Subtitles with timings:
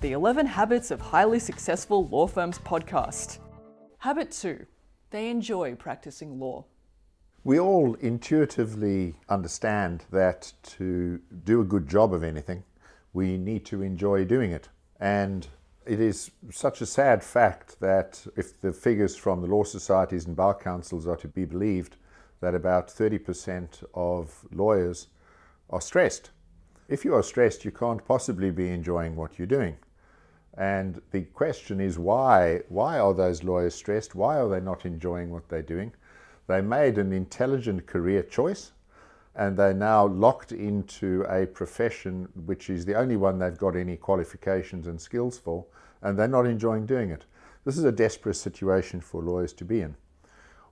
[0.00, 3.38] the 11 Habits of Highly Successful Law Firms podcast.
[3.98, 4.64] Habit 2
[5.10, 6.64] They enjoy practicing law.
[7.44, 12.64] We all intuitively understand that to do a good job of anything,
[13.12, 14.70] we need to enjoy doing it.
[14.98, 15.46] And
[15.84, 20.34] it is such a sad fact that if the figures from the law societies and
[20.34, 21.96] bar councils are to be believed,
[22.40, 25.08] that about 30% of lawyers
[25.68, 26.30] are stressed.
[26.88, 29.76] If you are stressed, you can't possibly be enjoying what you're doing.
[30.54, 32.62] And the question is why?
[32.68, 34.14] Why are those lawyers stressed?
[34.14, 35.92] Why are they not enjoying what they're doing?
[36.46, 38.72] They made an intelligent career choice
[39.34, 43.96] and they're now locked into a profession which is the only one they've got any
[43.96, 45.64] qualifications and skills for,
[46.02, 47.24] and they're not enjoying doing it.
[47.64, 49.94] This is a desperate situation for lawyers to be in.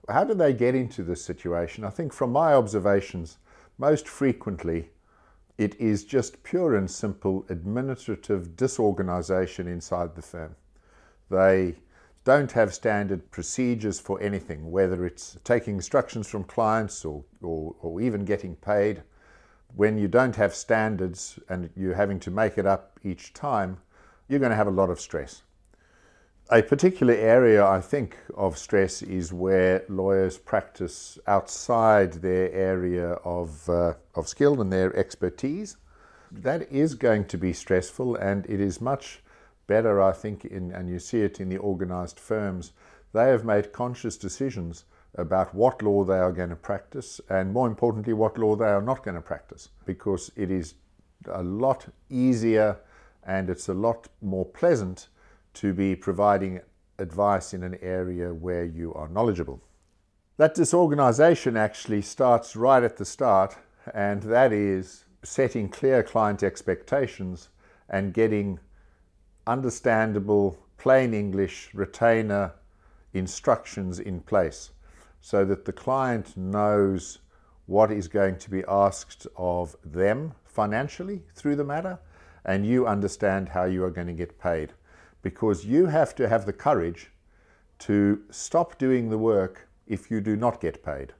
[0.09, 1.83] How do they get into this situation?
[1.83, 3.37] I think from my observations,
[3.77, 4.89] most frequently
[5.59, 10.55] it is just pure and simple administrative disorganization inside the firm.
[11.29, 11.75] They
[12.23, 17.99] don't have standard procedures for anything, whether it's taking instructions from clients or, or, or,
[17.99, 19.03] even getting paid.
[19.75, 23.79] When you don't have standards and you're having to make it up each time,
[24.29, 25.41] you're going to have a lot of stress.
[26.51, 33.69] A particular area, I think, of stress is where lawyers practice outside their area of,
[33.69, 35.77] uh, of skill and their expertise.
[36.31, 39.21] That is going to be stressful, and it is much
[39.67, 42.71] better, I think, in, and you see it in the organized firms.
[43.13, 47.67] They have made conscious decisions about what law they are going to practice, and more
[47.67, 50.73] importantly, what law they are not going to practice, because it is
[51.27, 52.77] a lot easier
[53.23, 55.09] and it's a lot more pleasant
[55.55, 56.61] to be providing
[56.97, 59.61] advice in an area where you are knowledgeable.
[60.37, 63.57] That disorganization actually starts right at the start,
[63.93, 67.49] and that is setting clear client expectations
[67.89, 68.59] and getting
[69.47, 72.53] understandable, plain English retainer
[73.13, 74.71] instructions in place
[75.21, 77.19] so that the client knows
[77.65, 81.99] what is going to be asked of them financially through the matter,
[82.45, 84.73] and you understand how you are going to get paid
[85.21, 87.11] because you have to have the courage
[87.79, 91.13] to stop doing the work if you do not get paid.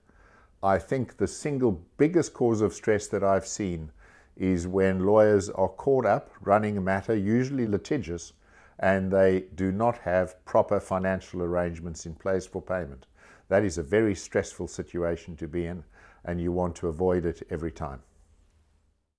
[0.62, 3.92] I think the single biggest cause of stress that I've seen
[4.36, 8.34] is when lawyers are caught up running a matter, usually litigious,
[8.80, 13.06] and they do not have proper financial arrangements in place for payment.
[13.50, 15.84] That is a very stressful situation to be in,
[16.24, 18.02] and you want to avoid it every time.